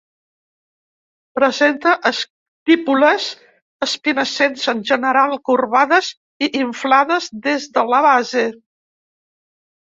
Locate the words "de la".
7.79-8.05